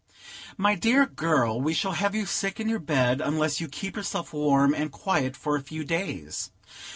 "My 0.57 0.73
dear 0.73 1.05
girl, 1.05 1.61
we 1.61 1.75
shall 1.75 1.91
have 1.91 2.15
you 2.15 2.25
sick 2.25 2.59
in 2.59 2.67
your 2.67 2.79
bed, 2.79 3.21
unless 3.21 3.61
you 3.61 3.67
keep 3.67 3.95
yourself 3.95 4.33
warm 4.33 4.73
and 4.73 4.91
quiet 4.91 5.37
for 5.37 5.55
a 5.55 5.61
few 5.61 5.83
days. 5.85 6.49